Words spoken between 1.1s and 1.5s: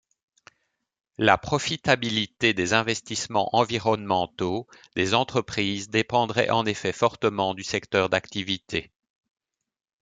La